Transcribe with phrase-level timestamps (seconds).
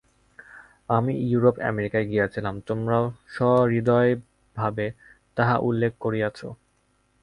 [0.89, 3.03] আমি ইউরোপ-আমেরিকায় গিয়াছিলাম, তোমরাও
[3.29, 4.85] সহৃদয়ভাবে
[5.37, 6.39] তাহা উল্লেখ করিয়াছ।